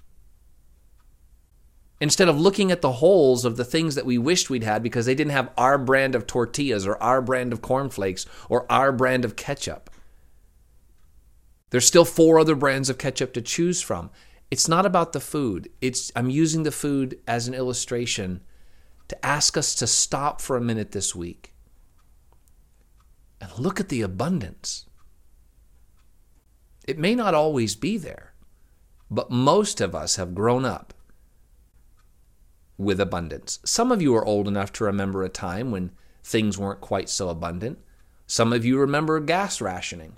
Instead 2.00 2.28
of 2.28 2.42
looking 2.42 2.72
at 2.72 2.82
the 2.82 2.94
holes 2.94 3.46
of 3.46 3.56
the 3.56 3.64
things 3.64 3.94
that 3.94 4.06
we 4.06 4.18
wished 4.18 4.50
we'd 4.50 4.64
had 4.64 4.82
because 4.82 5.06
they 5.06 5.14
didn't 5.14 5.34
have 5.34 5.52
our 5.60 5.78
brand 5.78 6.16
of 6.16 6.26
tortillas 6.26 6.88
or 6.88 6.98
our 7.04 7.22
brand 7.22 7.54
of 7.54 7.62
cornflakes 7.62 8.26
or 8.50 8.66
our 8.72 8.92
brand 8.92 9.24
of 9.24 9.36
ketchup. 9.36 9.92
There's 11.70 11.86
still 11.86 12.04
four 12.04 12.40
other 12.40 12.56
brands 12.56 12.90
of 12.90 12.98
ketchup 12.98 13.32
to 13.34 13.44
choose 13.44 13.80
from. 13.80 14.10
It's 14.52 14.68
not 14.68 14.86
about 14.86 15.14
the 15.14 15.22
food. 15.22 15.70
It's 15.80 16.12
I'm 16.16 16.30
using 16.30 16.64
the 16.64 16.72
food 16.72 17.20
as 17.26 17.48
an 17.48 17.54
illustration 17.54 18.42
to 19.08 19.26
ask 19.26 19.58
us 19.58 19.74
to 19.76 19.88
stop 19.88 20.42
for 20.42 20.58
a 20.58 20.62
minute 20.62 20.92
this 20.92 21.16
week 21.16 21.54
and 23.40 23.58
look 23.58 23.80
at 23.80 23.90
the 23.90 24.02
abundance. 24.02 24.86
It 26.86 27.00
may 27.00 27.16
not 27.16 27.34
always 27.34 27.76
be 27.76 27.98
there, 27.98 28.34
but 29.10 29.32
most 29.32 29.80
of 29.80 29.96
us 29.96 30.18
have 30.18 30.36
grown 30.36 30.66
up 30.66 30.94
with 32.78 33.00
abundance. 33.00 33.60
Some 33.64 33.92
of 33.92 34.02
you 34.02 34.16
are 34.16 34.26
old 34.26 34.48
enough 34.48 34.74
to 34.74 34.84
remember 34.84 35.24
a 35.24 35.30
time 35.30 35.72
when 35.72 35.92
things 36.24 36.58
weren't 36.58 36.82
quite 36.82 37.10
so 37.10 37.30
abundant. 37.30 37.80
Some 38.28 38.52
of 38.52 38.66
you 38.66 38.78
remember 38.80 39.20
gas 39.20 39.62
rationing. 39.62 40.18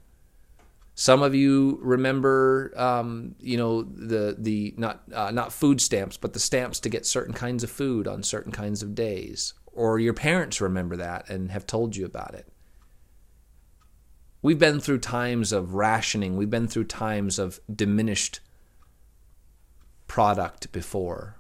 Some 0.96 1.24
of 1.24 1.34
you 1.34 1.80
remember, 1.82 2.72
um, 2.76 3.36
you 3.40 3.58
know, 3.58 3.82
the 3.82 4.36
the 4.38 4.76
not 4.78 5.02
uh, 5.14 5.32
not 5.32 5.52
food 5.52 5.82
stamps, 5.82 6.18
but 6.18 6.34
the 6.34 6.40
stamps 6.40 6.80
to 6.82 6.90
get 6.90 7.06
certain 7.06 7.34
kinds 7.34 7.64
of 7.64 7.72
food 7.72 8.08
on 8.08 8.22
certain 8.22 8.52
kinds 8.52 8.84
of 8.84 8.94
days, 8.94 9.54
or 9.72 9.98
your 9.98 10.14
parents 10.14 10.62
remember 10.62 10.96
that 10.98 11.30
and 11.30 11.50
have 11.50 11.66
told 11.66 11.96
you 11.96 12.06
about 12.06 12.36
it. 12.36 12.48
We've 14.44 14.60
been 14.60 14.80
through 14.80 15.00
times 15.00 15.52
of 15.52 15.74
rationing. 15.74 16.38
We've 16.38 16.50
been 16.50 16.68
through 16.68 16.84
times 16.86 17.40
of 17.40 17.60
diminished 17.74 18.42
product 20.06 20.72
before, 20.72 21.40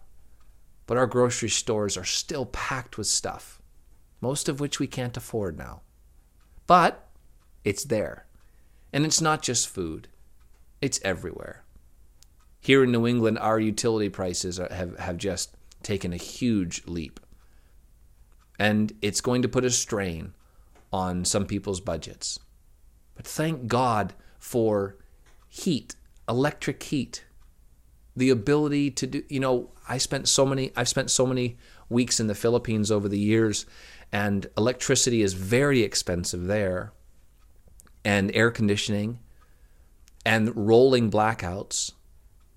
but 0.88 0.98
our 0.98 1.06
grocery 1.06 1.50
stores 1.50 1.96
are 1.96 2.06
still 2.06 2.48
packed 2.48 2.98
with 2.98 3.06
stuff, 3.06 3.62
most 4.20 4.50
of 4.50 4.60
which 4.60 4.80
we 4.80 4.88
can't 4.88 5.16
afford 5.16 5.60
now. 5.60 5.82
But 6.66 7.08
it's 7.64 7.84
there. 7.84 8.26
And 8.94 9.06
it's 9.06 9.22
not 9.22 9.42
just 9.42 9.68
food, 9.68 10.08
it's 10.80 11.00
everywhere. 11.04 11.64
Here 12.62 12.84
in 12.84 12.92
New 12.92 13.08
England, 13.08 13.40
our 13.40 13.60
utility 13.60 14.08
prices 14.08 14.60
are, 14.60 14.72
have, 14.72 14.98
have 15.00 15.18
just 15.18 15.58
taken 15.82 16.14
a 16.14 16.18
huge 16.18 16.84
leap. 16.86 17.20
And 18.60 18.94
it's 19.02 19.20
going 19.20 19.42
to 19.42 19.50
put 19.50 19.66
a 19.66 19.72
strain 19.72 20.34
on 20.94 21.26
some 21.26 21.46
people's 21.46 21.82
budgets. 21.82 22.40
But 23.16 23.26
thank 23.26 23.68
God 23.68 24.14
for 24.38 24.98
heat, 25.50 25.96
electric 26.30 26.84
heat, 26.84 27.26
the 28.16 28.30
ability 28.30 28.92
to 28.92 29.08
do, 29.08 29.24
you 29.28 29.40
know, 29.40 29.72
I 29.90 29.98
spent 29.98 30.28
so 30.28 30.46
many, 30.46 30.72
I've 30.76 30.88
spent 30.88 31.10
so 31.10 31.26
many 31.26 31.58
weeks 31.90 32.20
in 32.20 32.28
the 32.28 32.36
Philippines 32.36 32.92
over 32.92 33.10
the 33.10 33.20
years, 33.20 33.66
and 34.12 34.46
electricity 34.56 35.24
is 35.24 35.34
very 35.34 35.82
expensive 35.82 36.46
there 36.46 36.94
and 38.06 38.36
air 38.36 38.52
conditioning 38.52 39.20
and 40.26 40.56
rolling 40.56 41.12
blackouts 41.12 41.92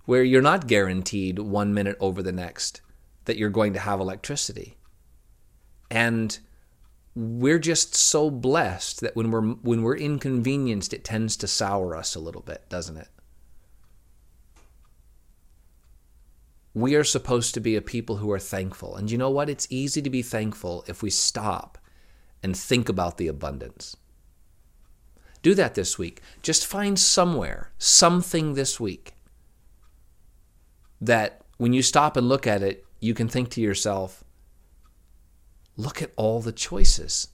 where 0.04 0.22
you're 0.22 0.42
not 0.42 0.66
guaranteed 0.66 1.38
one 1.38 1.74
minute 1.74 1.96
over 2.00 2.22
the 2.22 2.32
next 2.32 2.80
that 3.24 3.36
you're 3.36 3.50
going 3.50 3.72
to 3.72 3.80
have 3.80 4.00
electricity. 4.00 4.76
And 5.90 6.38
we're 7.14 7.58
just 7.58 7.94
so 7.94 8.30
blessed 8.30 9.00
that 9.00 9.16
when 9.16 9.30
we're 9.30 9.42
when 9.42 9.82
we're 9.82 9.96
inconvenienced 9.96 10.92
it 10.92 11.04
tends 11.04 11.36
to 11.38 11.46
sour 11.46 11.96
us 11.96 12.14
a 12.14 12.20
little 12.20 12.42
bit, 12.42 12.68
doesn't 12.68 12.96
it? 12.96 13.08
We 16.74 16.94
are 16.94 17.04
supposed 17.04 17.54
to 17.54 17.60
be 17.60 17.74
a 17.74 17.80
people 17.80 18.16
who 18.16 18.30
are 18.32 18.38
thankful. 18.38 18.96
And 18.96 19.10
you 19.10 19.16
know 19.16 19.30
what? 19.30 19.48
It's 19.48 19.66
easy 19.70 20.02
to 20.02 20.10
be 20.10 20.20
thankful 20.20 20.84
if 20.86 21.02
we 21.02 21.08
stop 21.08 21.78
and 22.42 22.54
think 22.54 22.90
about 22.90 23.16
the 23.16 23.28
abundance. 23.28 23.96
Do 25.42 25.54
that 25.54 25.74
this 25.74 25.98
week. 25.98 26.20
Just 26.42 26.66
find 26.66 26.98
somewhere, 26.98 27.70
something 27.78 28.54
this 28.54 28.80
week 28.80 29.14
that 31.00 31.42
when 31.58 31.72
you 31.72 31.82
stop 31.82 32.16
and 32.16 32.28
look 32.28 32.46
at 32.46 32.62
it, 32.62 32.84
you 33.00 33.14
can 33.14 33.28
think 33.28 33.50
to 33.50 33.60
yourself, 33.60 34.24
look 35.76 36.02
at 36.02 36.12
all 36.16 36.40
the 36.40 36.52
choices. 36.52 37.28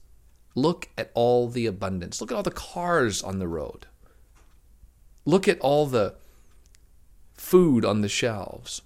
Look 0.55 0.89
at 0.97 1.11
all 1.13 1.47
the 1.47 1.65
abundance. 1.65 2.21
Look 2.21 2.31
at 2.31 2.35
all 2.35 2.43
the 2.43 2.51
cars 2.51 3.23
on 3.23 3.39
the 3.39 3.47
road. 3.47 3.87
Look 5.25 5.47
at 5.47 5.59
all 5.59 5.87
the 5.87 6.15
food 7.33 7.85
on 7.85 8.01
the 8.01 8.09
shelves. 8.09 8.81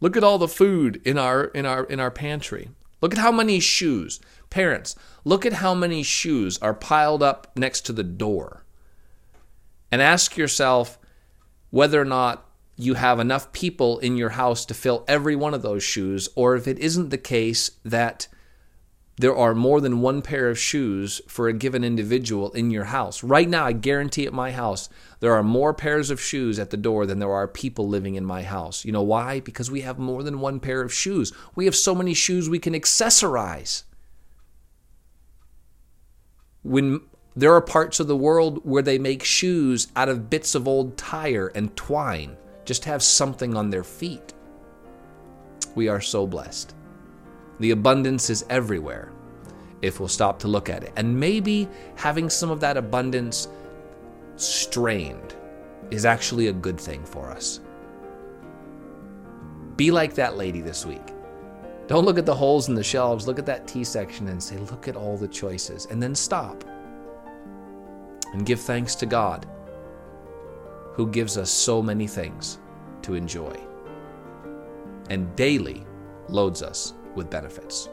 Look 0.00 0.16
at 0.16 0.24
all 0.24 0.38
the 0.38 0.48
food 0.48 1.00
in 1.04 1.16
our 1.16 1.44
in 1.44 1.64
our 1.64 1.84
in 1.84 2.00
our 2.00 2.10
pantry. 2.10 2.70
Look 3.02 3.12
at 3.12 3.18
how 3.18 3.32
many 3.32 3.60
shoes. 3.60 4.20
Parents, 4.48 4.96
look 5.24 5.44
at 5.44 5.54
how 5.54 5.74
many 5.74 6.02
shoes 6.02 6.56
are 6.58 6.72
piled 6.72 7.22
up 7.22 7.48
next 7.56 7.82
to 7.82 7.92
the 7.92 8.04
door. 8.04 8.64
And 9.90 10.00
ask 10.00 10.36
yourself 10.38 10.98
whether 11.70 12.00
or 12.00 12.06
not 12.06 12.48
you 12.76 12.94
have 12.94 13.20
enough 13.20 13.52
people 13.52 13.98
in 13.98 14.16
your 14.16 14.30
house 14.30 14.64
to 14.66 14.74
fill 14.74 15.04
every 15.06 15.36
one 15.36 15.52
of 15.52 15.62
those 15.62 15.82
shoes, 15.82 16.28
or 16.34 16.54
if 16.54 16.66
it 16.66 16.78
isn't 16.78 17.10
the 17.10 17.18
case 17.18 17.72
that 17.84 18.28
there 19.16 19.36
are 19.36 19.54
more 19.54 19.80
than 19.80 20.00
one 20.00 20.22
pair 20.22 20.48
of 20.48 20.58
shoes 20.58 21.20
for 21.28 21.46
a 21.46 21.52
given 21.52 21.84
individual 21.84 22.50
in 22.52 22.70
your 22.70 22.84
house. 22.84 23.22
Right 23.22 23.48
now, 23.48 23.66
I 23.66 23.72
guarantee 23.72 24.26
at 24.26 24.32
my 24.32 24.52
house, 24.52 24.88
there 25.20 25.34
are 25.34 25.42
more 25.42 25.74
pairs 25.74 26.10
of 26.10 26.20
shoes 26.20 26.58
at 26.58 26.70
the 26.70 26.76
door 26.78 27.04
than 27.04 27.18
there 27.18 27.32
are 27.32 27.46
people 27.46 27.86
living 27.86 28.14
in 28.14 28.24
my 28.24 28.42
house. 28.42 28.84
You 28.84 28.92
know 28.92 29.02
why? 29.02 29.40
Because 29.40 29.70
we 29.70 29.82
have 29.82 29.98
more 29.98 30.22
than 30.22 30.40
one 30.40 30.60
pair 30.60 30.80
of 30.80 30.92
shoes. 30.92 31.32
We 31.54 31.66
have 31.66 31.76
so 31.76 31.94
many 31.94 32.14
shoes 32.14 32.48
we 32.48 32.58
can 32.58 32.72
accessorize. 32.72 33.84
When 36.62 37.02
there 37.36 37.54
are 37.54 37.60
parts 37.60 38.00
of 38.00 38.06
the 38.06 38.16
world 38.16 38.64
where 38.64 38.82
they 38.82 38.98
make 38.98 39.24
shoes 39.24 39.88
out 39.94 40.08
of 40.08 40.30
bits 40.30 40.54
of 40.54 40.66
old 40.66 40.96
tire 40.96 41.48
and 41.48 41.76
twine, 41.76 42.36
just 42.64 42.86
have 42.86 43.02
something 43.02 43.56
on 43.56 43.70
their 43.70 43.84
feet. 43.84 44.32
We 45.74 45.88
are 45.88 46.00
so 46.00 46.26
blessed. 46.26 46.74
The 47.62 47.70
abundance 47.70 48.28
is 48.28 48.44
everywhere 48.50 49.12
if 49.82 50.00
we'll 50.00 50.08
stop 50.08 50.40
to 50.40 50.48
look 50.48 50.68
at 50.68 50.82
it. 50.82 50.92
And 50.96 51.20
maybe 51.20 51.68
having 51.94 52.28
some 52.28 52.50
of 52.50 52.58
that 52.58 52.76
abundance 52.76 53.46
strained 54.34 55.36
is 55.92 56.04
actually 56.04 56.48
a 56.48 56.52
good 56.52 56.80
thing 56.80 57.04
for 57.04 57.30
us. 57.30 57.60
Be 59.76 59.92
like 59.92 60.12
that 60.14 60.36
lady 60.36 60.60
this 60.60 60.84
week. 60.84 61.06
Don't 61.86 62.04
look 62.04 62.18
at 62.18 62.26
the 62.26 62.34
holes 62.34 62.68
in 62.68 62.74
the 62.74 62.82
shelves, 62.82 63.28
look 63.28 63.38
at 63.38 63.46
that 63.46 63.68
tea 63.68 63.84
section 63.84 64.26
and 64.26 64.42
say, 64.42 64.56
look 64.56 64.88
at 64.88 64.96
all 64.96 65.16
the 65.16 65.28
choices, 65.28 65.86
and 65.86 66.02
then 66.02 66.16
stop 66.16 66.64
and 68.32 68.44
give 68.44 68.58
thanks 68.58 68.96
to 68.96 69.06
God 69.06 69.46
who 70.94 71.06
gives 71.06 71.38
us 71.38 71.48
so 71.48 71.80
many 71.80 72.08
things 72.08 72.58
to 73.02 73.14
enjoy. 73.14 73.56
and 75.10 75.36
daily 75.36 75.86
loads 76.28 76.60
us 76.60 76.94
with 77.14 77.30
benefits. 77.30 77.88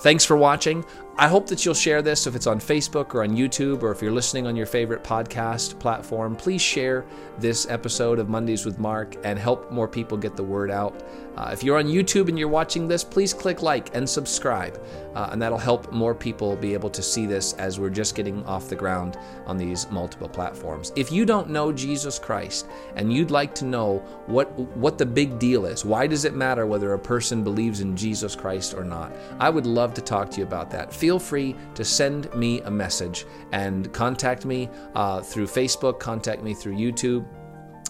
Thanks 0.00 0.24
for 0.24 0.36
watching. 0.36 0.84
I 1.20 1.28
hope 1.28 1.46
that 1.48 1.66
you'll 1.66 1.74
share 1.74 2.00
this 2.00 2.26
if 2.26 2.34
it's 2.34 2.46
on 2.46 2.58
Facebook 2.58 3.14
or 3.14 3.22
on 3.22 3.36
YouTube 3.36 3.82
or 3.82 3.90
if 3.90 4.00
you're 4.00 4.10
listening 4.10 4.46
on 4.46 4.56
your 4.56 4.64
favorite 4.64 5.04
podcast 5.04 5.78
platform. 5.78 6.34
Please 6.34 6.62
share 6.62 7.04
this 7.38 7.68
episode 7.68 8.18
of 8.18 8.30
Mondays 8.30 8.64
with 8.64 8.78
Mark 8.78 9.16
and 9.22 9.38
help 9.38 9.70
more 9.70 9.86
people 9.86 10.16
get 10.16 10.34
the 10.34 10.42
word 10.42 10.70
out. 10.70 10.98
Uh, 11.36 11.50
if 11.52 11.62
you're 11.62 11.78
on 11.78 11.86
YouTube 11.86 12.28
and 12.28 12.38
you're 12.38 12.48
watching 12.48 12.88
this, 12.88 13.04
please 13.04 13.32
click 13.32 13.62
like 13.62 13.94
and 13.94 14.08
subscribe, 14.08 14.82
uh, 15.14 15.28
and 15.32 15.40
that'll 15.40 15.56
help 15.56 15.90
more 15.92 16.14
people 16.14 16.56
be 16.56 16.74
able 16.74 16.90
to 16.90 17.02
see 17.02 17.24
this 17.24 17.52
as 17.54 17.78
we're 17.78 17.88
just 17.88 18.14
getting 18.14 18.44
off 18.46 18.68
the 18.68 18.76
ground 18.76 19.16
on 19.46 19.56
these 19.56 19.90
multiple 19.90 20.28
platforms. 20.28 20.92
If 20.96 21.12
you 21.12 21.24
don't 21.24 21.48
know 21.48 21.72
Jesus 21.72 22.18
Christ 22.18 22.66
and 22.96 23.12
you'd 23.12 23.30
like 23.30 23.54
to 23.56 23.64
know 23.64 23.98
what 24.26 24.50
what 24.76 24.98
the 24.98 25.06
big 25.06 25.38
deal 25.38 25.66
is, 25.66 25.84
why 25.84 26.06
does 26.06 26.24
it 26.24 26.34
matter 26.34 26.66
whether 26.66 26.92
a 26.92 26.98
person 26.98 27.44
believes 27.44 27.80
in 27.80 27.96
Jesus 27.96 28.34
Christ 28.34 28.74
or 28.74 28.84
not? 28.84 29.12
I 29.38 29.50
would 29.50 29.66
love 29.66 29.94
to 29.94 30.02
talk 30.02 30.30
to 30.32 30.38
you 30.38 30.44
about 30.44 30.70
that. 30.72 30.92
Feel 31.10 31.18
free 31.18 31.56
to 31.74 31.84
send 31.84 32.32
me 32.36 32.60
a 32.60 32.70
message 32.70 33.26
and 33.50 33.92
contact 33.92 34.44
me 34.44 34.70
uh, 34.94 35.20
through 35.20 35.46
Facebook, 35.46 35.98
contact 35.98 36.40
me 36.44 36.54
through 36.54 36.76
YouTube 36.76 37.26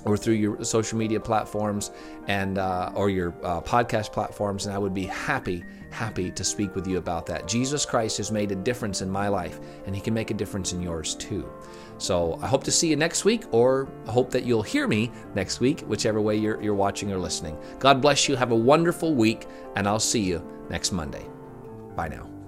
or 0.06 0.16
through 0.16 0.32
your 0.32 0.64
social 0.64 0.96
media 0.96 1.20
platforms 1.20 1.90
and 2.28 2.56
uh, 2.56 2.90
or 2.94 3.10
your 3.10 3.34
uh, 3.44 3.60
podcast 3.60 4.10
platforms 4.10 4.64
and 4.64 4.74
i 4.74 4.78
would 4.78 4.94
be 4.94 5.04
happy 5.04 5.62
happy 5.90 6.30
to 6.30 6.42
speak 6.42 6.74
with 6.74 6.86
you 6.86 6.96
about 6.96 7.26
that. 7.26 7.46
Jesus 7.46 7.84
christ 7.84 8.16
has 8.16 8.30
made 8.30 8.52
a 8.52 8.54
difference 8.54 9.02
in 9.02 9.10
my 9.10 9.28
life 9.28 9.60
and 9.84 9.94
he 9.94 10.00
can 10.00 10.14
make 10.14 10.30
a 10.30 10.34
difference 10.34 10.72
in 10.72 10.80
yours 10.80 11.14
too. 11.16 11.46
So 11.98 12.38
i 12.40 12.46
hope 12.46 12.64
to 12.64 12.70
see 12.70 12.88
you 12.88 12.96
next 12.96 13.26
week 13.26 13.44
or 13.52 13.86
I 14.08 14.12
hope 14.12 14.30
that 14.30 14.46
you'll 14.46 14.62
hear 14.62 14.88
me 14.88 15.12
next 15.34 15.60
week 15.60 15.80
whichever 15.80 16.22
way 16.22 16.36
you're, 16.36 16.58
you're 16.62 16.80
watching 16.86 17.12
or 17.12 17.18
listening. 17.18 17.58
God 17.80 18.00
bless 18.00 18.30
you. 18.30 18.36
Have 18.36 18.52
a 18.52 18.56
wonderful 18.72 19.14
week 19.14 19.46
and 19.76 19.86
i'll 19.86 20.00
see 20.00 20.22
you 20.22 20.42
next 20.70 20.90
monday. 20.90 21.26
Bye 21.94 22.08
now 22.08 22.39